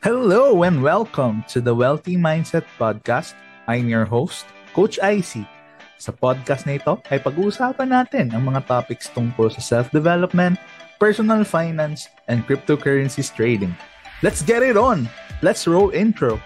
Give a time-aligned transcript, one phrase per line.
[0.00, 3.36] Hello and welcome to the Wealthy Mindset Podcast.
[3.68, 5.44] I'm your host, Coach Icy.
[6.00, 10.56] Sa podcast na ito ay pag-uusapan natin ang mga topics tungkol sa self-development,
[10.96, 13.76] personal finance, and cryptocurrencies trading.
[14.24, 15.04] Let's get it on!
[15.44, 16.40] Let's roll intro!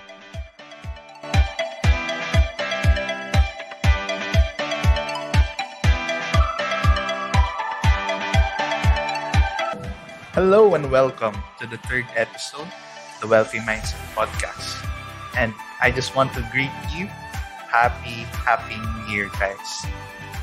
[10.35, 12.67] Hello and welcome to the third episode
[13.25, 14.85] the Wealthy Mindset Podcast.
[15.33, 17.09] And I just want to greet you.
[17.73, 19.89] Happy, happy New Year, guys.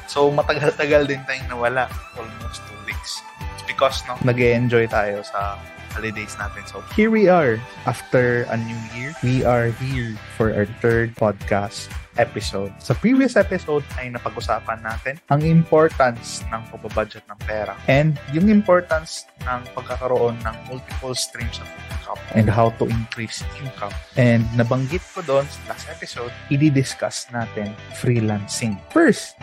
[0.10, 1.86] So, matagal-tagal din tayong nawala.
[2.18, 3.22] Almost two weeks.
[3.54, 6.64] It's because no, nag enjoy tayo sa holidays natin.
[6.68, 7.60] So, here we are.
[7.86, 12.72] After a new year, we are here for our third podcast episode.
[12.84, 19.28] Sa previous episode ay napag-usapan natin ang importance ng pagbabudget ng pera and yung importance
[19.48, 23.94] ng pagkakaroon ng multiple streams of income and how to increase income.
[24.20, 28.76] And nabanggit ko doon sa last episode, i-discuss natin freelancing.
[28.92, 29.40] First,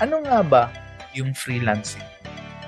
[0.00, 0.62] ano nga ba
[1.16, 2.04] yung freelancing?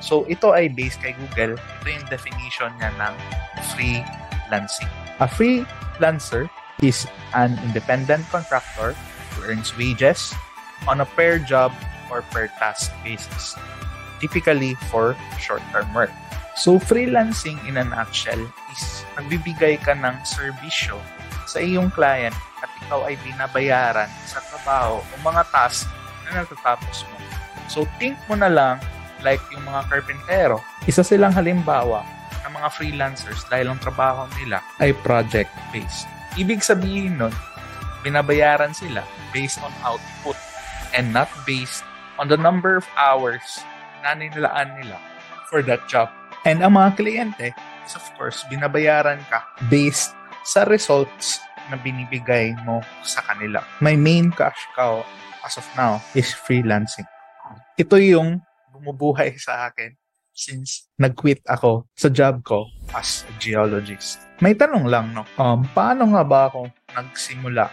[0.02, 1.54] So, ito ay based kay Google.
[1.54, 3.14] Ito yung definition niya ng
[3.70, 4.90] freelancing.
[5.22, 6.50] A freelancer
[6.82, 7.06] is
[7.38, 8.98] an independent contractor
[9.32, 10.34] who earns wages
[10.90, 11.70] on a per job
[12.10, 13.54] or per task basis,
[14.18, 16.10] typically for short-term work.
[16.58, 18.42] So, freelancing in a nutshell
[18.74, 20.98] is nagbibigay ka ng serbisyo
[21.46, 25.88] sa iyong client at ikaw ay binabayaran sa trabaho o mga task
[26.26, 27.16] na natatapos mo.
[27.70, 28.76] So, think mo na lang
[29.22, 30.58] like yung mga karpentero.
[30.86, 32.02] Isa silang halimbawa
[32.42, 36.06] ng mga freelancers dahil ang trabaho nila ay project-based.
[36.38, 37.34] Ibig sabihin nun,
[38.02, 40.36] binabayaran sila based on output
[40.92, 41.86] and not based
[42.18, 43.62] on the number of hours
[44.02, 44.98] na nilaan nila
[45.48, 46.10] for that job.
[46.42, 47.48] And ang mga kliyente
[47.86, 50.12] is of course binabayaran ka based
[50.42, 51.38] sa results
[51.70, 53.62] na binibigay mo sa kanila.
[53.78, 55.06] My main cash cow
[55.46, 57.06] as of now is freelancing.
[57.78, 59.92] Ito yung bumubuhay sa akin
[60.32, 62.64] since nag-quit ako sa job ko
[62.96, 64.24] as a geologist.
[64.40, 65.28] May tanong lang, no?
[65.36, 67.68] Um, paano nga ba ako nagsimula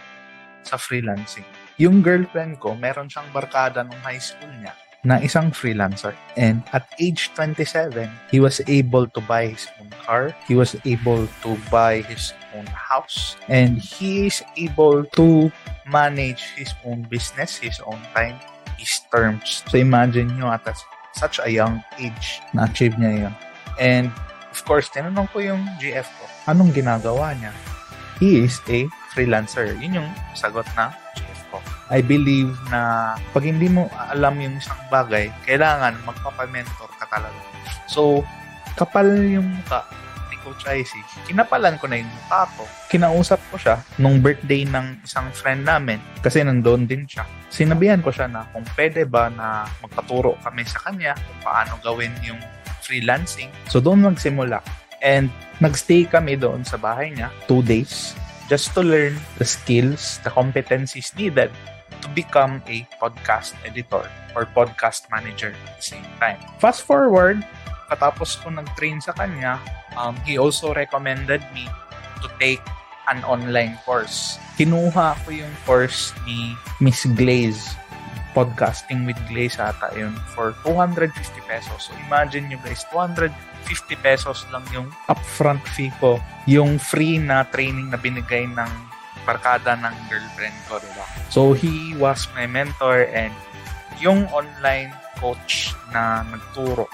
[0.62, 1.48] sa freelancing?
[1.80, 6.12] Yung girlfriend ko, meron siyang barkada nung high school niya na isang freelancer.
[6.36, 10.36] And at age 27, he was able to buy his own car.
[10.44, 13.36] He was able to buy his own house.
[13.48, 15.48] And he is able to
[15.88, 18.36] manage his own business, his own time,
[18.80, 19.60] his terms.
[19.68, 20.64] So imagine nyo at
[21.12, 23.34] such a young age na-achieve niya yun.
[23.76, 24.08] And
[24.48, 27.52] of course, tinanong ko yung GF ko, anong ginagawa niya?
[28.16, 29.76] He is a freelancer.
[29.76, 31.58] Yun yung sagot na GF ko.
[31.92, 37.40] I believe na pag hindi mo alam yung isang bagay, kailangan magpapamentor ka talaga.
[37.84, 38.24] So,
[38.78, 39.84] kapal yung mukha
[40.40, 41.00] Coach Icy.
[41.28, 42.64] Kinapalan ko na yung mukha ko.
[42.88, 47.24] Kinausap ko siya nung birthday ng isang friend namin kasi nandoon din siya.
[47.52, 52.12] Sinabihan ko siya na kung pwede ba na magpaturo kami sa kanya kung paano gawin
[52.24, 52.40] yung
[52.84, 53.52] freelancing.
[53.70, 54.58] So doon magsimula.
[55.00, 55.32] And
[55.64, 58.12] nagstay kami doon sa bahay niya, two days,
[58.52, 61.48] just to learn the skills, the competencies needed
[62.00, 66.40] to become a podcast editor or podcast manager at the same time.
[66.60, 67.40] Fast forward,
[67.90, 69.58] katapos ko nag-train sa kanya,
[69.96, 71.66] um, he also recommended me
[72.20, 72.62] to take
[73.08, 74.38] an online course.
[74.60, 77.74] Kinuha ko yung course ni Miss Glaze.
[78.30, 81.10] Podcasting with Glaze ata yun for 250
[81.50, 81.90] pesos.
[81.90, 83.34] So imagine nyo guys, 250
[83.98, 86.22] pesos lang yung upfront fee ko.
[86.46, 88.70] Yung free na training na binigay ng
[89.26, 91.06] barkada ng girlfriend ko, diba?
[91.26, 93.34] So he was my mentor and
[93.98, 96.86] yung online coach na nagturo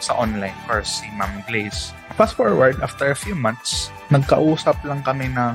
[0.00, 1.92] sa online course, si Ma'am Glaze.
[2.16, 5.54] Fast forward, after a few months, nagkausap lang kami ng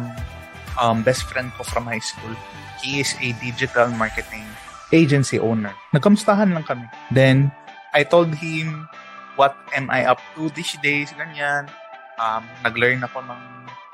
[0.78, 2.34] um, best friend ko from high school.
[2.82, 4.46] He is a digital marketing
[4.92, 5.74] agency owner.
[5.96, 6.86] Nagkamustahan lang kami.
[7.10, 7.54] Then,
[7.92, 8.88] I told him
[9.36, 11.72] what am I up to these days, ganyan.
[12.20, 13.42] Um, nag-learn ako ng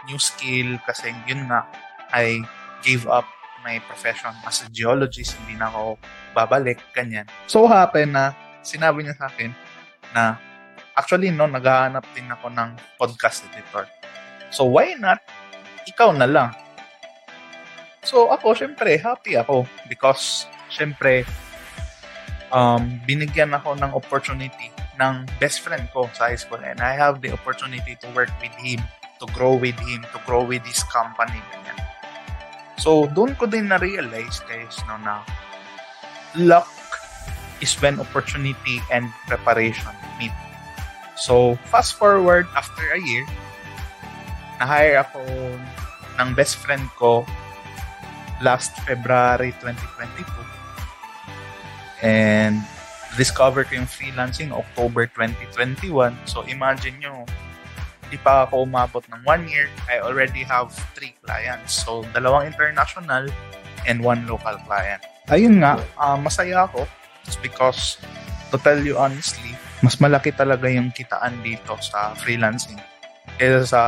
[0.09, 1.63] new skill kasi yun nga,
[2.11, 2.43] I
[2.81, 3.27] gave up
[3.63, 5.35] my profession as a geologist.
[5.43, 5.99] Hindi na ako
[6.31, 7.27] babalik, ganyan.
[7.47, 8.31] So, happen na
[8.63, 9.51] sinabi niya sa akin
[10.11, 10.39] na
[10.97, 13.85] actually, no, naghahanap din ako ng podcast editor.
[14.49, 15.21] So, why not?
[15.85, 16.51] Ikaw na lang.
[18.01, 21.23] So, ako, syempre, happy ako because syempre,
[22.49, 27.21] um, binigyan ako ng opportunity ng best friend ko sa high school and I have
[27.21, 28.81] the opportunity to work with him,
[29.21, 31.37] to grow with him, to grow with his company.
[31.53, 31.77] Ganyan.
[32.81, 35.21] So, doon ko din na-realize, guys, no, na
[36.39, 36.69] luck
[37.59, 40.33] is when opportunity and preparation meet.
[41.17, 43.25] So, fast forward after a year,
[44.61, 45.21] na-hire ako
[46.17, 47.25] ng best friend ko
[48.41, 50.25] last February 2022.
[52.05, 52.61] And
[53.17, 56.13] discover ko yung freelancing October 2021.
[56.29, 57.25] So imagine nyo,
[58.13, 61.81] di pa ako umabot ng one year, I already have three clients.
[61.81, 63.29] So dalawang international
[63.89, 65.01] and one local client.
[65.33, 66.85] Ayun nga, uh, masaya ako.
[67.25, 67.99] It's because,
[68.53, 72.79] to tell you honestly, mas malaki talaga yung kitaan dito sa freelancing
[73.37, 73.81] kaysa sa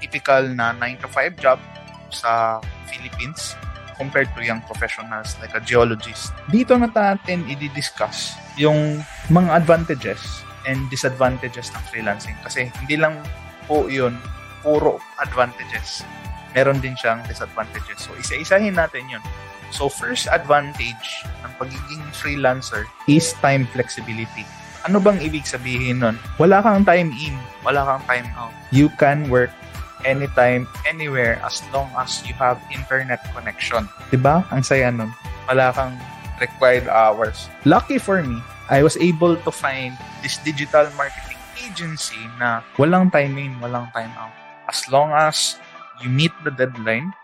[0.00, 1.60] typical na 9 to 5 job
[2.08, 3.54] sa Philippines
[4.00, 6.32] compared to young professionals like a geologist.
[6.48, 13.20] Dito na natin i-discuss yung mga advantages and disadvantages ng freelancing kasi hindi lang
[13.68, 14.16] po yun
[14.62, 16.06] puro advantages.
[16.52, 18.04] Meron din siyang disadvantages.
[18.04, 19.24] So, isa-isahin natin yun.
[19.72, 24.44] So, first advantage ng pagiging freelancer is time flexibility.
[24.82, 26.18] Ano bang ibig sabihin nun?
[26.42, 28.50] Wala kang time in, wala kang time out.
[28.74, 29.54] You can work
[30.02, 33.86] anytime, anywhere, as long as you have internet connection.
[34.10, 34.42] Diba?
[34.50, 35.14] Ang saya nun.
[35.46, 35.94] Wala kang
[36.42, 37.46] required hours.
[37.62, 39.94] Lucky for me, I was able to find
[40.26, 44.34] this digital marketing agency na walang time in, walang time out.
[44.66, 45.62] As long as
[46.02, 47.14] you meet the deadline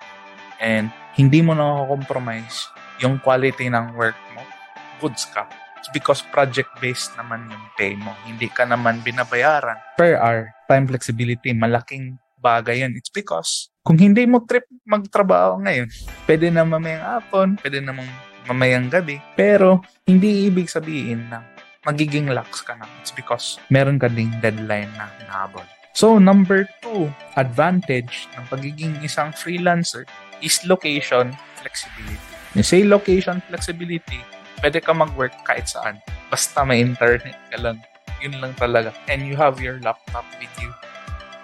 [0.63, 2.71] and hindi mo na compromise
[3.03, 4.47] yung quality ng work mo,
[5.03, 5.47] goods ka.
[5.79, 8.11] It's because project-based naman yung pay mo.
[8.27, 10.53] Hindi ka naman binabayaran per hour.
[10.67, 12.95] Time flexibility, malaking bagay yan.
[12.99, 15.89] It's because kung hindi mo trip magtrabaho ngayon,
[16.29, 17.97] pwede na mamayang hapon, pwede na
[18.45, 21.41] mamayang gabi, pero hindi ibig sabihin na
[21.89, 22.85] magiging lax ka na.
[23.01, 25.65] It's because meron ka ding deadline na nahabol.
[25.99, 30.07] So, number two, advantage ng pagiging isang freelancer
[30.39, 32.23] is location flexibility.
[32.55, 34.23] You say location flexibility,
[34.61, 36.03] pwede ka mag-work kahit saan.
[36.29, 37.79] Basta may internet ka lang.
[38.19, 38.91] Yun lang talaga.
[39.07, 40.75] And you have your laptop with you.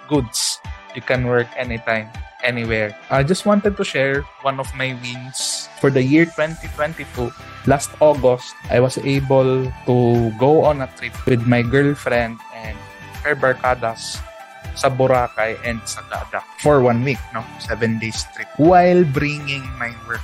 [0.05, 0.59] Goods
[0.95, 2.07] you can work anytime,
[2.41, 2.95] anywhere.
[3.11, 7.29] I just wanted to share one of my wins for the year 2022.
[7.67, 9.95] Last August, I was able to
[10.39, 12.77] go on a trip with my girlfriend and
[13.27, 14.21] her barkadas
[14.75, 17.43] sa Boracay and sa Dada for one week, no?
[17.59, 18.47] Seven days trip.
[18.55, 20.23] While bringing my work.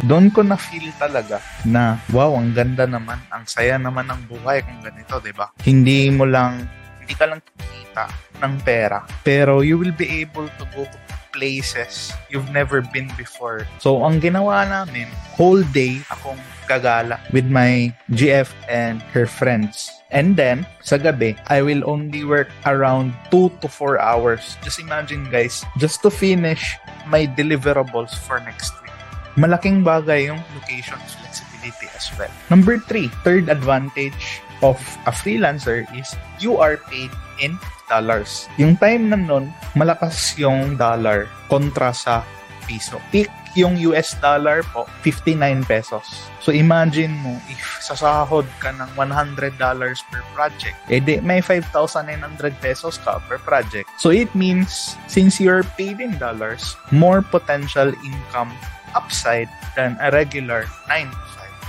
[0.00, 3.20] Doon ko na-feel talaga na, wow, ang ganda naman.
[3.28, 5.52] Ang saya naman ng buhay kung ganito, di ba?
[5.60, 6.64] Hindi mo lang,
[7.04, 8.08] hindi ka lang kikita
[8.40, 9.04] ng pera.
[9.20, 10.98] Pero you will be able to go to
[11.36, 13.68] places you've never been before.
[13.78, 15.06] So, ang ginawa namin,
[15.36, 19.90] whole day akong gagala with my GF and her friends.
[20.10, 24.58] And then, sa gabi, I will only work around 2 to 4 hours.
[24.64, 28.89] Just imagine guys, just to finish my deliverables for next week.
[29.38, 32.32] Malaking bagay yung location flexibility as well.
[32.50, 37.10] Number 3, third advantage of a freelancer is you are paid
[37.40, 38.46] in dollars.
[38.58, 42.22] Yung time na nun, malakas yung dollar kontra sa
[42.70, 43.02] piso.
[43.10, 46.06] Peak yung US dollar po, 59 pesos.
[46.38, 53.18] So imagine mo, if sasahod ka ng $100 per project, edi may 5,900 pesos ka
[53.26, 53.90] per project.
[53.98, 58.54] So it means, since you're paid in dollars, more potential income
[58.94, 61.10] upside than a regular 9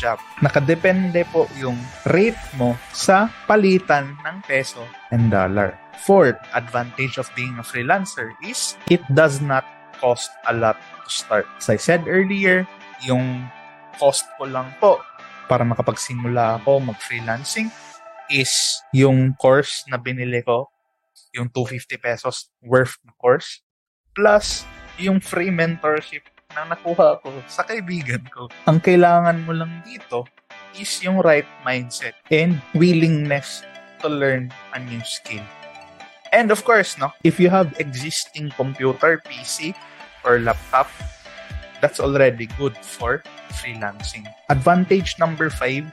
[0.01, 0.17] job.
[0.41, 1.77] Nakadepende po yung
[2.09, 4.81] rate mo sa palitan ng peso
[5.13, 5.77] and dollar.
[6.01, 9.61] Fourth advantage of being a freelancer is it does not
[10.01, 11.45] cost a lot to start.
[11.61, 12.65] As I said earlier,
[13.05, 13.45] yung
[14.01, 14.97] cost ko lang po
[15.45, 17.69] para makapagsimula ako mag-freelancing
[18.33, 20.73] is yung course na binili ko,
[21.37, 23.61] yung 250 pesos worth na course,
[24.17, 24.65] plus
[24.97, 28.51] yung free mentorship na nakuha ko sa kaibigan ko.
[28.67, 30.27] Ang kailangan mo lang dito
[30.75, 33.63] is yung right mindset and willingness
[33.99, 35.43] to learn a new skill.
[36.31, 39.75] And of course, no, if you have existing computer, PC,
[40.23, 40.87] or laptop,
[41.83, 43.23] that's already good for
[43.59, 44.23] freelancing.
[44.47, 45.91] Advantage number five,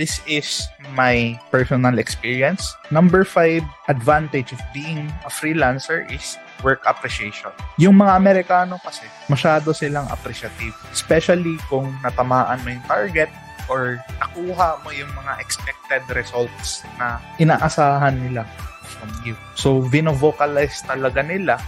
[0.00, 0.64] this is
[0.96, 2.72] my personal experience.
[2.88, 3.60] Number five,
[3.92, 7.52] advantage of being a freelancer is work appreciation.
[7.76, 10.72] Yung mga Amerikano kasi, masyado silang appreciative.
[10.88, 13.28] Especially kung natamaan mo yung target
[13.68, 18.48] or nakuha mo yung mga expected results na inaasahan nila
[18.88, 19.36] from you.
[19.52, 21.60] So, vino-vocalize talaga nila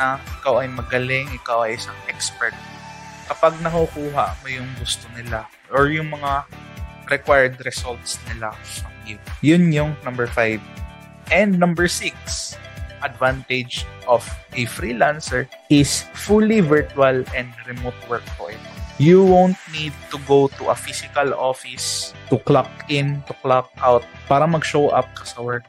[0.00, 2.56] na ikaw ay magaling, ikaw ay isang expert.
[3.28, 6.48] Kapag nakukuha mo yung gusto nila or yung mga
[7.10, 9.18] required results nila from you.
[9.42, 10.60] Yun yung number five.
[11.28, 12.56] And number six,
[13.04, 14.24] advantage of
[14.56, 18.70] a freelancer is fully virtual and remote work po ito.
[18.98, 24.02] You won't need to go to a physical office to clock in, to clock out
[24.26, 25.62] para mag-show up ka sa work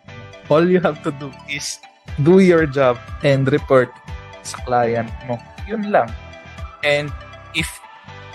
[0.49, 1.79] all you have to do is
[2.25, 3.93] do your job and report
[4.41, 5.37] sa client mo.
[5.69, 6.09] Yun lang.
[6.81, 7.13] And
[7.53, 7.69] if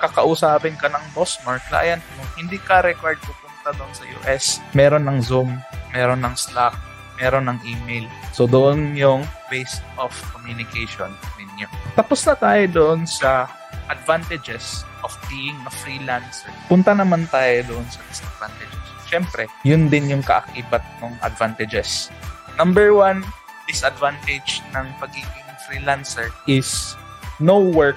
[0.01, 4.59] kakausapin ka ng boss mo client mo, hindi ka required pupunta doon sa US.
[4.75, 5.61] Meron ng Zoom,
[5.95, 6.75] meron ng Slack,
[7.19, 8.07] meron ng email.
[8.35, 11.15] So, doon yung base of communication
[11.55, 11.71] ninyo.
[11.95, 13.47] Tapos na tayo doon sa
[13.87, 16.51] advantages of being a freelancer.
[16.67, 18.83] Punta naman tayo doon sa disadvantages.
[19.07, 22.11] Siyempre, yun din yung kaakibat ng advantages.
[22.59, 23.23] Number one,
[23.71, 26.99] disadvantage ng pagiging freelancer is
[27.39, 27.97] no work,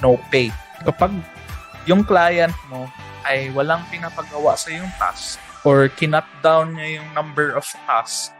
[0.00, 0.48] no pay
[0.84, 1.12] kapag
[1.88, 2.88] yung client mo
[3.24, 8.32] ay walang pinapagawa sa yung task or kinut down niya yung number of tasks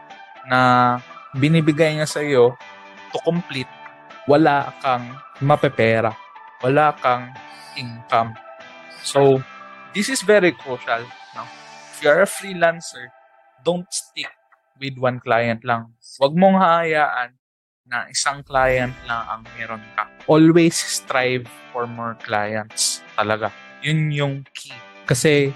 [0.49, 0.97] na
[1.37, 2.57] binibigay niya sa iyo
[3.13, 3.69] to complete,
[4.25, 6.13] wala kang mapepera.
[6.61, 7.33] Wala kang
[7.77, 8.37] income.
[9.01, 9.41] So,
[9.93, 11.01] this is very crucial.
[11.33, 11.43] No?
[11.93, 13.09] If you're a freelancer,
[13.65, 14.29] don't stick
[14.77, 15.93] with one client lang.
[16.21, 17.40] Huwag mong hayaan
[17.91, 20.07] na isang client lang ang meron ka.
[20.31, 21.43] Always strive
[21.75, 23.03] for more clients.
[23.19, 23.51] Talaga.
[23.83, 24.71] Yun yung key.
[25.03, 25.51] Kasi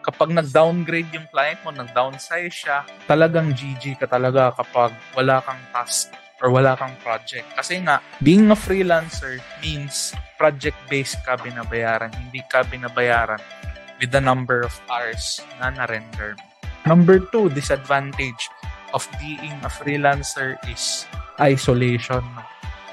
[0.00, 6.08] kapag nag-downgrade yung client mo, nag-downsize siya, talagang GG ka talaga kapag wala kang task
[6.40, 7.44] or wala kang project.
[7.52, 12.12] Kasi nga, being a freelancer means project-based ka binabayaran.
[12.16, 13.40] Hindi ka binabayaran
[14.00, 16.32] with the number of hours na na-render.
[16.84, 18.48] Number two, disadvantage
[18.92, 21.08] of being a freelancer is
[21.40, 22.22] isolation.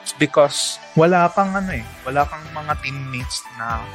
[0.02, 3.86] It's because wala kang ano eh, wala kang mga teammates na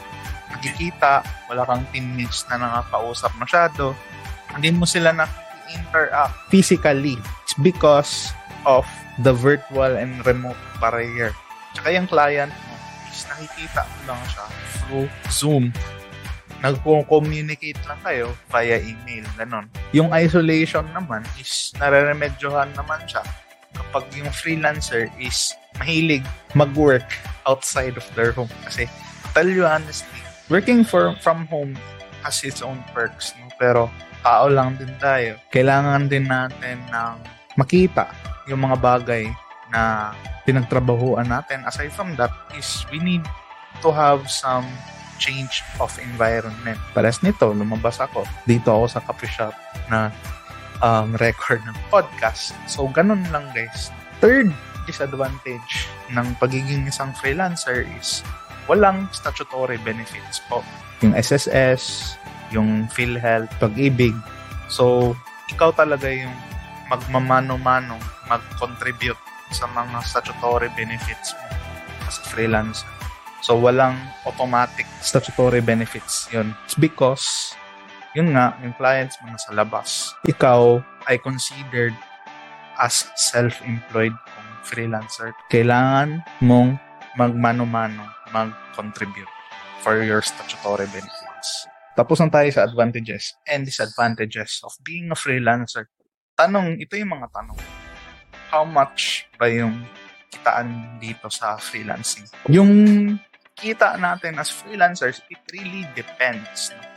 [0.54, 3.92] nakikita, wala kang teammates na nakakausap masyado.
[4.54, 7.18] Hindi mo sila na-interact physically.
[7.42, 8.30] It's because
[8.62, 8.86] of
[9.20, 11.34] the virtual and remote barrier.
[11.74, 12.74] Tsaka yung client mo
[13.10, 14.46] is nakikita mo lang siya
[14.80, 15.64] through Zoom.
[16.64, 19.68] Nagko-communicate lang kayo via email, ganon.
[19.92, 23.20] Yung isolation naman is nareremedyohan naman siya
[23.76, 26.24] kapag yung freelancer is mahilig
[26.56, 27.06] mag-work
[27.44, 28.50] outside of their home.
[28.64, 28.88] Kasi,
[29.36, 31.76] tell you honestly, working for, from home
[32.24, 33.36] has its own perks.
[33.36, 33.52] No?
[33.60, 33.80] Pero,
[34.24, 35.38] tao lang din tayo.
[35.52, 37.14] Kailangan din natin ng
[37.54, 38.10] makita
[38.50, 39.24] yung mga bagay
[39.70, 40.12] na
[40.46, 41.62] pinagtrabahuan natin.
[41.66, 43.22] Aside from that is we need
[43.82, 44.66] to have some
[45.16, 46.78] change of environment.
[46.92, 48.22] Pares nito, lumabas ako.
[48.44, 49.54] Dito ako sa coffee shop
[49.88, 50.12] na
[50.80, 52.56] um, record ng podcast.
[52.66, 53.92] So, ganun lang guys.
[54.20, 54.50] Third
[54.86, 58.22] disadvantage ng pagiging isang freelancer is
[58.70, 60.62] walang statutory benefits po.
[61.02, 62.16] Yung SSS,
[62.54, 64.14] yung PhilHealth, pag-ibig.
[64.70, 65.14] So,
[65.50, 66.32] ikaw talaga yung
[66.90, 67.98] magmamano-mano,
[68.30, 69.18] mag-contribute
[69.54, 71.46] sa mga statutory benefits mo
[72.06, 72.86] as a freelancer.
[73.42, 73.94] So, walang
[74.26, 76.54] automatic statutory benefits yun.
[76.66, 77.54] It's because
[78.16, 80.16] yun nga, yung clients mo nasa labas.
[80.24, 81.92] Ikaw ay considered
[82.80, 85.36] as self-employed kung freelancer.
[85.52, 86.80] Kailangan mong
[87.20, 89.28] magmano-mano, mag-contribute
[89.84, 91.68] for your statutory benefits.
[91.92, 95.92] Tapos na tayo sa advantages and disadvantages of being a freelancer.
[96.40, 97.60] Tanong, ito yung mga tanong.
[98.48, 99.84] How much ba yung
[100.32, 102.24] kitaan dito sa freelancing?
[102.48, 102.72] Yung
[103.56, 106.72] kita natin as freelancers, it really depends.
[106.72, 106.95] No?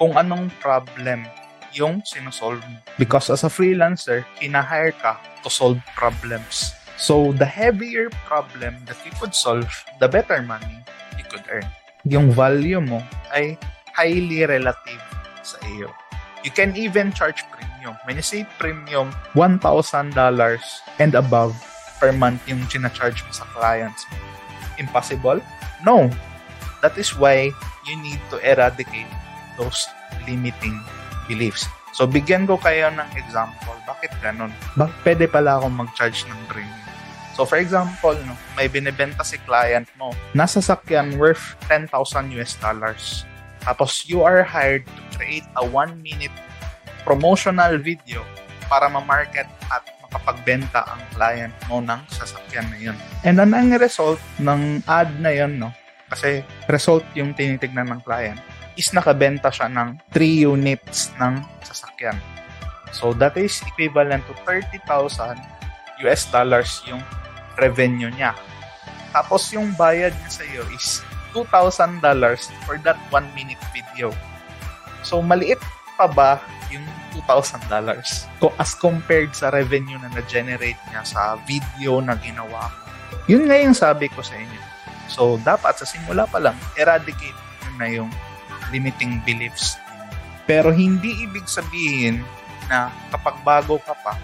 [0.00, 1.28] Kung anong problem
[1.76, 2.80] yung sinosolve mo.
[2.96, 6.72] Because as a freelancer, hinahire ka to solve problems.
[6.96, 9.68] So, the heavier problem that you could solve,
[10.00, 10.80] the better money
[11.20, 11.68] you could earn.
[12.08, 13.04] Yung value mo
[13.36, 13.60] ay
[13.92, 15.04] highly relative
[15.44, 15.92] sa iyo.
[16.40, 18.00] You can even charge premium.
[18.08, 19.60] When you say premium, $1,000
[20.96, 21.52] and above
[22.00, 24.08] per month yung charge mo sa clients.
[24.80, 25.44] Impossible?
[25.84, 26.08] No.
[26.80, 27.52] That is why
[27.84, 29.12] you need to eradicate
[29.60, 29.84] those
[30.24, 30.80] limiting
[31.28, 31.68] beliefs.
[31.92, 33.76] So, bigyan ko kayo ng example.
[33.84, 34.48] Bakit ganun?
[34.80, 36.80] Bakit pwede pala akong mag-charge ng premium?
[37.36, 40.16] So, for example, no, may binibenta si client mo.
[40.32, 41.92] Nasa sakyan worth 10,000
[42.40, 43.28] US dollars.
[43.60, 46.32] Tapos, you are hired to create a one-minute
[47.04, 48.24] promotional video
[48.70, 52.96] para ma-market at makapagbenta ang client mo ng sasakyan na yun.
[53.22, 55.70] And ano ang result ng ad na yun, no?
[56.10, 58.38] Kasi result yung tinitignan ng client
[58.74, 62.16] is nakabenta siya ng 3 units ng sasakyan.
[62.90, 65.38] So that is equivalent to 30,000
[66.06, 67.02] US dollars yung
[67.58, 68.34] revenue niya.
[69.10, 71.02] Tapos yung bayad niya sa iyo is
[71.34, 72.02] $2,000
[72.66, 74.10] for that 1 minute video.
[75.06, 75.60] So maliit
[75.98, 77.66] pa ba yung $2,000
[78.38, 82.80] ko as compared sa revenue na na-generate niya sa video na ginawa mo.
[83.26, 84.62] Yun nga yung sabi ko sa inyo.
[85.10, 87.36] So, dapat sa simula pa lang, eradicate
[87.76, 88.10] na yung
[88.70, 89.76] limiting beliefs.
[90.46, 92.22] Pero hindi ibig sabihin
[92.66, 94.14] na kapag bago ka pa,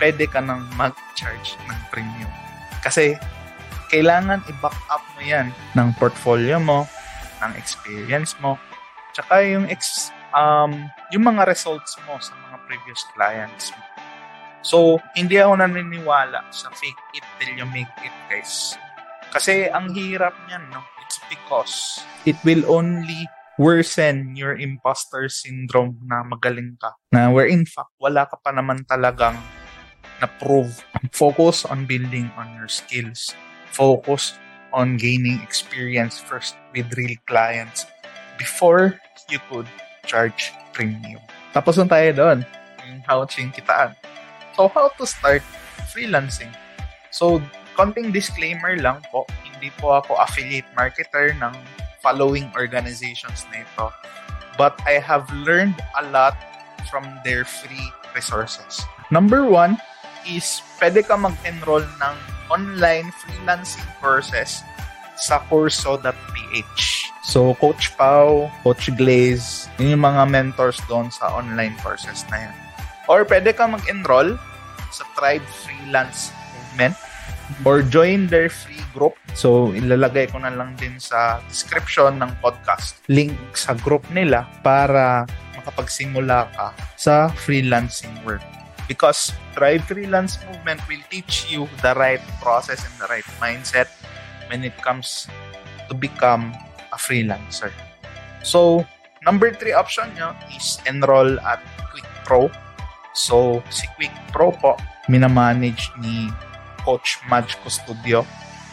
[0.00, 2.32] pwede ka nang mag-charge ng premium.
[2.80, 3.20] Kasi
[3.92, 6.88] kailangan i-back up mo yan ng portfolio mo,
[7.44, 8.56] ng experience mo,
[9.12, 13.84] tsaka yung ex, um, yung mga results mo sa mga previous clients mo.
[14.60, 18.76] So, hindi ako naniniwala sa fake it till you make it, guys.
[19.32, 20.84] Kasi ang hirap niyan, no?
[21.00, 23.24] It's because it will only
[23.58, 26.94] worsen your imposter syndrome na magaling ka.
[27.10, 29.38] Na where in fact, wala ka pa naman talagang
[30.20, 30.84] na-prove.
[31.10, 33.32] Focus on building on your skills.
[33.72, 34.36] Focus
[34.70, 37.88] on gaining experience first with real clients
[38.38, 39.00] before
[39.32, 39.66] you could
[40.06, 41.20] charge premium.
[41.50, 42.38] Tapos na tayo doon.
[42.86, 43.96] Yung how to kitaan.
[44.54, 45.42] So, how to start
[45.90, 46.50] freelancing?
[47.10, 47.42] So,
[47.74, 51.54] konting disclaimer lang po, hindi po ako affiliate marketer ng
[52.00, 53.92] following organizations na ito.
[54.60, 56.36] But I have learned a lot
[56.88, 58.84] from their free resources.
[59.08, 59.80] Number one
[60.28, 62.14] is pwede ka mag-enroll ng
[62.52, 64.60] online freelancing courses
[65.20, 66.82] sa curso.ph.
[67.20, 72.56] So, Coach Pau, Coach Glaze, yun yung mga mentors doon sa online courses na yan.
[73.06, 74.40] Or pwede ka mag-enroll
[74.90, 76.96] sa Tribe Freelance Movement
[77.64, 79.14] or join their free group.
[79.34, 85.28] So, ilalagay ko na lang din sa description ng podcast link sa group nila para
[85.60, 88.42] makapagsimula ka sa freelancing work.
[88.90, 93.86] Because Thrive Freelance Movement will teach you the right process and the right mindset
[94.50, 95.30] when it comes
[95.86, 96.50] to become
[96.90, 97.70] a freelancer.
[98.42, 98.82] So,
[99.22, 101.62] number three option nyo is enroll at
[101.94, 102.50] Quick Pro.
[103.14, 104.74] So, si Quick Pro po,
[105.06, 106.26] minamanage ni
[106.82, 108.24] Coach Madge Custodio.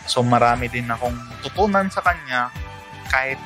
[0.07, 2.47] So, marami din akong tutunan sa kanya
[3.07, 3.39] kahit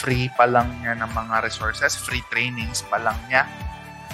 [0.00, 3.48] free pa lang niya ng mga resources, free trainings pa lang niya.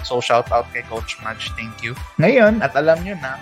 [0.06, 1.50] So, shout out kay Coach Madge.
[1.58, 1.94] Thank you.
[2.22, 3.38] Ngayon, at alam nyo na,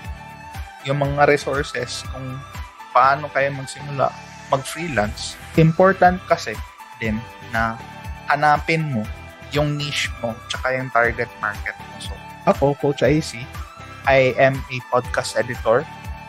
[0.89, 2.39] yung mga resources kung
[2.95, 4.09] paano kayo magsimula
[4.49, 6.55] mag-freelance, important kasi
[7.03, 7.19] din
[7.51, 7.75] na
[8.31, 9.03] hanapin mo
[9.55, 11.95] yung niche mo tsaka yung target market mo.
[11.99, 12.15] So,
[12.47, 13.43] ako, Coach IC,
[14.07, 15.83] I am a podcast editor,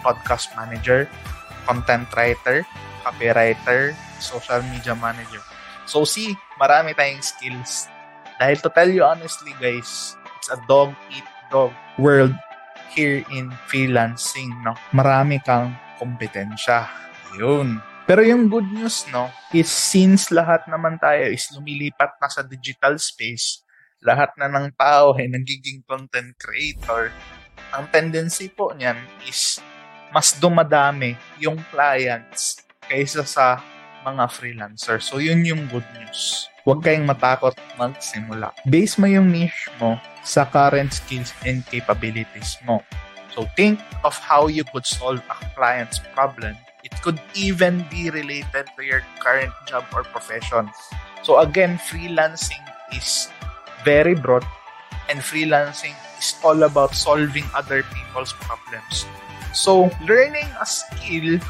[0.05, 1.09] podcast manager,
[1.67, 2.63] content writer,
[3.03, 5.41] copywriter, social media manager.
[5.87, 7.87] So, see, marami tayong skills.
[8.37, 12.35] Dahil to tell you honestly, guys, it's a dog-eat-dog world
[12.91, 14.75] here in freelancing, no?
[14.93, 16.85] Marami kang kompetensya.
[17.39, 17.79] Yun.
[18.07, 22.95] Pero yung good news, no, is since lahat naman tayo is lumilipat na sa digital
[22.95, 23.67] space,
[23.99, 27.11] lahat na ng tao ay nagiging content creator,
[27.75, 28.95] ang tendency po niyan
[29.27, 29.59] is
[30.13, 33.59] mas dumadami yung clients kaysa sa
[34.07, 35.03] mga freelancer.
[35.03, 36.47] So, yun yung good news.
[36.63, 38.51] Huwag kayong matakot magsimula.
[38.67, 42.83] Base mo yung niche mo sa current skills and capabilities mo.
[43.31, 46.55] So, think of how you could solve a client's problem
[46.87, 50.71] It could even be related to your current job or profession.
[51.19, 52.63] So again, freelancing
[52.95, 53.27] is
[53.83, 54.47] very broad
[55.11, 59.03] and freelancing is all about solving other people's problems.
[59.57, 61.41] So learning a skill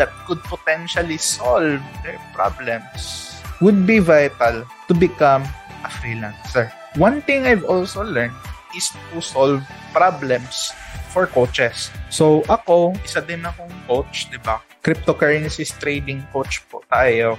[0.00, 5.44] that could potentially solve their problems would be vital to become
[5.84, 6.72] a freelancer.
[6.96, 8.32] One thing I've also learned
[8.72, 9.60] is to solve
[9.92, 10.72] problems
[11.12, 11.92] for coaches.
[12.08, 14.64] So, ako, isa din akong coach, di ba?
[14.80, 17.36] Cryptocurrencies trading coach po tayo.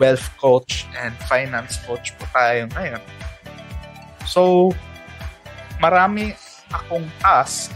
[0.00, 3.02] Wealth coach and finance coach po tayo ngayon.
[4.24, 4.72] So,
[5.76, 6.32] marami
[6.72, 7.74] akong task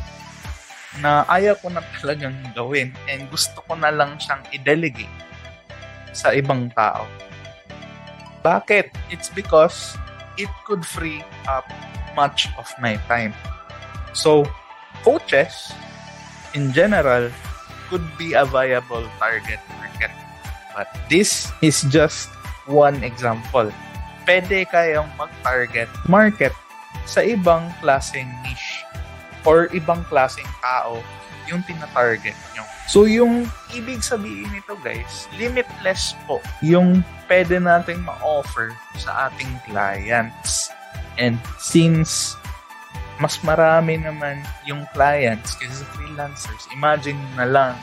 [0.99, 5.15] na ayaw ko na talagang gawin and gusto ko na lang siyang i-delegate
[6.11, 7.07] sa ibang tao.
[8.43, 8.91] Bakit?
[9.15, 9.95] It's because
[10.35, 11.69] it could free up
[12.19, 13.31] much of my time.
[14.11, 14.43] So,
[15.07, 15.71] coaches,
[16.59, 17.31] in general,
[17.87, 20.11] could be a viable target market.
[20.75, 22.31] But this is just
[22.67, 23.71] one example.
[24.27, 26.55] Pwede kayong mag-target market
[27.03, 28.70] sa ibang klaseng niche
[29.45, 31.01] or ibang klaseng tao
[31.49, 32.65] yung tina-target nyo.
[32.87, 40.71] So, yung ibig sabihin nito guys, limitless po yung pwede nating ma-offer sa ating clients.
[41.19, 42.39] And since
[43.21, 46.65] mas marami naman yung clients kasi freelancers.
[46.73, 47.77] Imagine na lang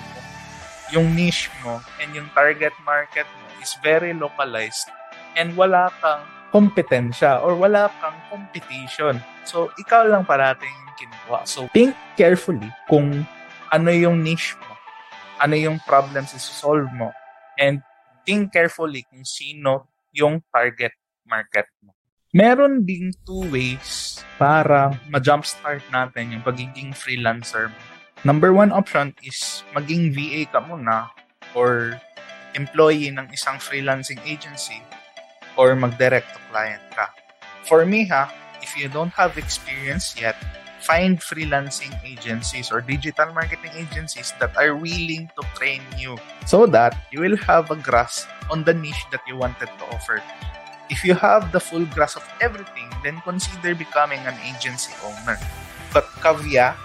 [0.90, 4.90] yung niche mo and yung target market mo is very localized
[5.38, 9.20] and wala kang kompetensya or wala kang competition.
[9.44, 11.44] So, ikaw lang parating kinuha.
[11.46, 13.28] So, think carefully kung
[13.72, 14.74] ano yung niche mo,
[15.38, 17.12] ano yung problems solve mo,
[17.60, 17.84] and
[18.26, 20.96] think carefully kung sino yung target
[21.28, 21.94] market mo.
[22.36, 27.72] Meron ding two ways para ma-jumpstart natin yung pagiging freelancer.
[28.26, 31.08] Number one option is maging VA ka muna
[31.56, 31.96] or
[32.58, 34.82] employee ng isang freelancing agency
[35.58, 37.10] or mag-direct to client ka.
[37.66, 40.38] For me ha, if you don't have experience yet,
[40.80, 46.16] find freelancing agencies or digital marketing agencies that are willing to train you
[46.46, 50.24] so that you will have a grasp on the niche that you wanted to offer.
[50.88, 55.36] If you have the full grasp of everything, then consider becoming an agency owner.
[55.92, 56.80] But caveat,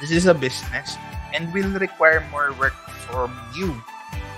[0.00, 0.94] this is a business
[1.34, 2.78] and will require more work
[3.10, 3.82] from you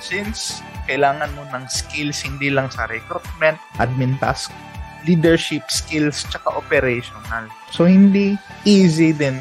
[0.00, 4.50] since kailangan mo ng skills hindi lang sa recruitment, admin task,
[5.06, 7.46] leadership skills, tsaka operational.
[7.70, 8.36] So, hindi
[8.66, 9.40] easy din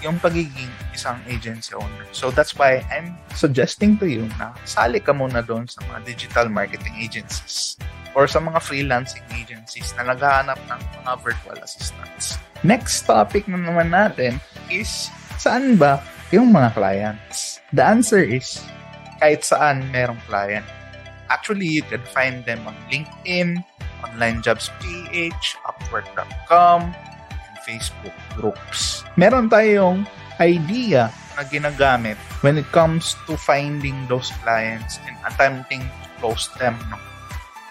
[0.00, 2.06] yung pagiging isang agency owner.
[2.14, 6.46] So, that's why I'm suggesting to you na sali ka muna doon sa mga digital
[6.48, 7.76] marketing agencies
[8.16, 12.40] or sa mga freelancing agencies na naghahanap ng mga virtual assistants.
[12.64, 14.40] Next topic na naman natin
[14.72, 16.00] is saan ba
[16.32, 17.60] yung mga clients?
[17.76, 18.64] The answer is
[19.20, 20.66] kahit saan merong client.
[21.26, 23.58] Actually, you can find them on LinkedIn,
[24.06, 26.94] Online Jobs PH, Upwork.com,
[27.32, 29.02] and Facebook groups.
[29.18, 30.06] Meron tayong
[30.38, 36.76] idea na ginagamit when it comes to finding those clients and attempting to close them.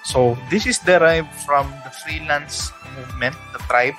[0.05, 3.97] So, this is derived from the freelance movement, the tribe.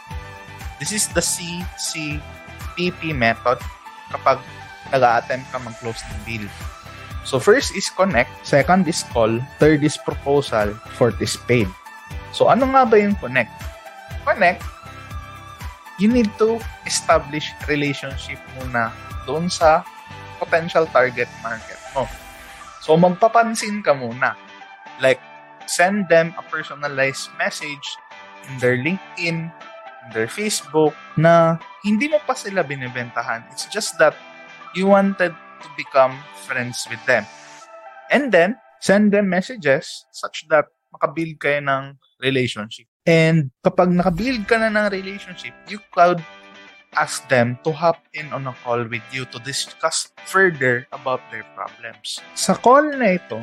[0.79, 3.59] This is the CCPP method
[4.15, 4.39] kapag
[4.95, 6.47] nag-attempt ka mag-close ng deal.
[7.27, 11.67] So, first is connect, second is call, third is proposal, fourth is paid.
[12.31, 13.51] So, ano nga ba yung connect?
[14.23, 14.63] Connect,
[15.99, 18.95] you need to establish relationship muna
[19.27, 19.83] doon sa
[20.39, 22.07] potential target market mo.
[22.79, 24.39] So, magpapansin ka muna.
[25.03, 25.19] Like,
[25.67, 27.99] send them a personalized message
[28.47, 33.43] in their LinkedIn, in their Facebook, na hindi mo pa sila binibentahan.
[33.51, 34.15] It's just that
[34.79, 37.25] you wanted to become friends with them.
[38.11, 42.87] And then, send them messages such that makabuild kayo ng relationship.
[43.07, 46.19] And kapag nakabuild ka na ng relationship, you could
[46.97, 51.45] ask them to hop in on a call with you to discuss further about their
[51.53, 52.19] problems.
[52.33, 53.39] Sa call na ito,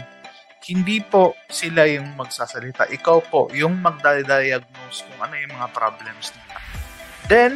[0.67, 2.89] hindi po sila yung magsasalita.
[2.89, 6.55] Ikaw po yung magda-diagnose kung ano yung mga problems nila.
[7.27, 7.51] Then,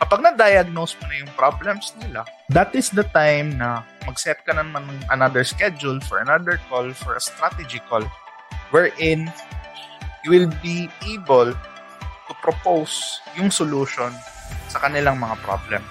[0.00, 4.88] kapag na-diagnose mo na yung problems nila, that is the time na mag-set ka naman
[4.88, 8.02] ng another schedule for another call, for a strategy call,
[8.72, 9.28] wherein
[10.24, 14.08] you will be able to propose yung solution
[14.72, 15.84] sa kanilang mga problem.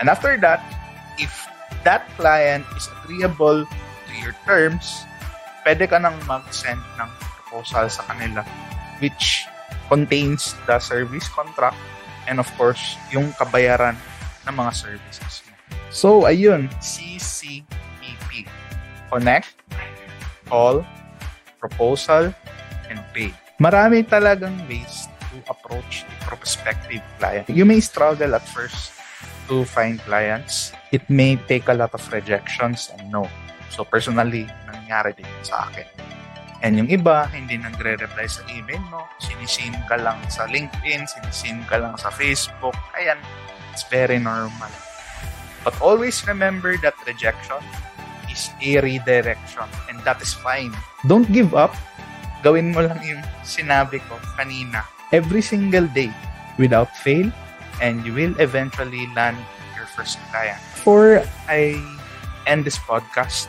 [0.00, 0.64] And after that,
[1.20, 1.30] if
[1.84, 5.04] that client is agreeable to your terms,
[5.68, 8.40] pwede ka nang mag-send ng proposal sa kanila
[9.04, 9.44] which
[9.92, 11.76] contains the service contract
[12.28, 13.96] and of course, yung kabayaran
[14.48, 15.44] ng mga services.
[15.90, 18.46] So, ayun, CCPP.
[19.10, 19.50] Connect,
[20.46, 20.86] call,
[21.58, 22.30] proposal,
[22.88, 23.34] and pay.
[23.60, 27.46] Marami talagang ways to approach the prospective client.
[27.50, 28.94] You may struggle at first
[29.50, 30.72] to find clients.
[30.94, 33.26] It may take a lot of rejections and no.
[33.70, 35.86] So personally, nangyari din sa akin.
[36.60, 39.08] And yung iba, hindi nagre-reply sa email mo.
[39.16, 42.76] Sinisin ka lang sa LinkedIn, sinisin ka lang sa Facebook.
[42.92, 43.16] Ayan,
[43.72, 44.68] it's very normal.
[45.64, 47.64] But always remember that rejection
[48.28, 50.72] is a redirection and that is fine.
[51.08, 51.72] Don't give up.
[52.44, 54.84] Gawin mo lang yung sinabi ko kanina.
[55.12, 56.12] Every single day
[56.56, 57.28] without fail
[57.80, 59.36] and you will eventually land
[59.76, 60.60] your first client.
[60.76, 61.76] Before I
[62.44, 63.48] end this podcast,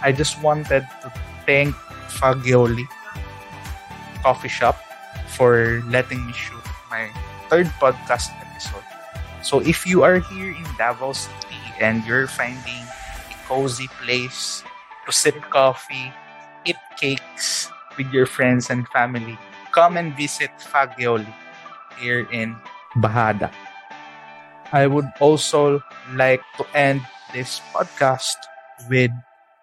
[0.00, 1.08] I just wanted to
[1.44, 1.76] thank
[2.12, 2.84] Fagioli
[4.22, 4.76] Coffee Shop
[5.32, 7.08] for letting me shoot my
[7.48, 8.84] third podcast episode.
[9.42, 12.84] So if you are here in Davao City and you're finding
[13.32, 14.62] a cozy place
[15.06, 16.12] to sip coffee,
[16.64, 19.36] eat cakes with your friends and family,
[19.72, 21.26] come and visit Fagioli
[21.98, 22.54] here in
[22.96, 23.50] Bahada.
[24.72, 25.82] I would also
[26.14, 28.36] like to end this podcast
[28.88, 29.10] with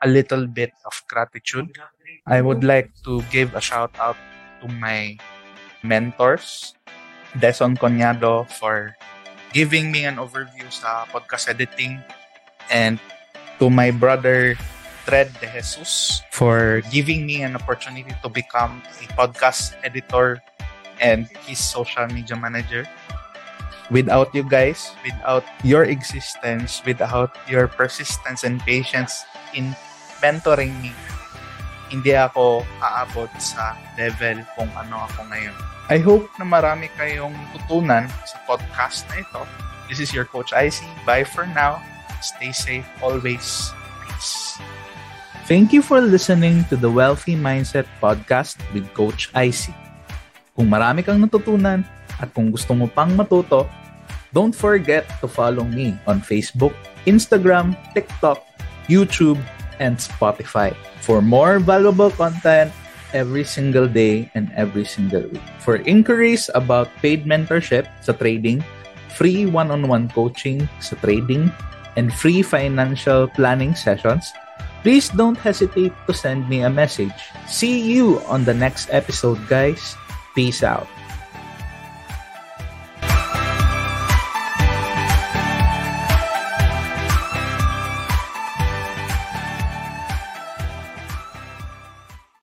[0.02, 1.78] a little bit of gratitude.
[2.30, 4.16] I would like to give a shout out
[4.62, 5.18] to my
[5.82, 6.78] mentors,
[7.34, 8.94] Deson Conyado for
[9.50, 11.98] giving me an overview sa podcast editing
[12.70, 13.02] and
[13.58, 14.54] to my brother
[15.10, 20.38] Fred De Jesus for giving me an opportunity to become a podcast editor
[21.02, 22.86] and his social media manager.
[23.90, 29.26] Without you guys, without your existence, without your persistence and patience
[29.58, 29.74] in
[30.22, 30.94] mentoring me,
[31.90, 35.56] hindi ako aabot sa level kung ano ako ngayon.
[35.90, 39.42] I hope na marami kayong tutunan sa podcast na ito.
[39.90, 40.86] This is your Coach IC.
[41.02, 41.82] Bye for now.
[42.22, 43.74] Stay safe always.
[44.06, 44.62] Peace.
[45.50, 49.74] Thank you for listening to the Wealthy Mindset Podcast with Coach IC.
[50.54, 51.82] Kung marami kang natutunan
[52.22, 53.66] at kung gusto mo pang matuto,
[54.30, 56.78] don't forget to follow me on Facebook,
[57.10, 58.46] Instagram, TikTok,
[58.86, 59.42] YouTube,
[59.80, 62.72] and Spotify for more valuable content
[63.14, 65.42] every single day and every single week.
[65.60, 68.64] For inquiries about paid mentorship sa trading,
[69.16, 71.50] free one-on-one coaching sa trading,
[71.98, 74.32] and free financial planning sessions,
[74.84, 77.16] please don't hesitate to send me a message.
[77.50, 79.98] See you on the next episode, guys.
[80.36, 80.88] Peace out.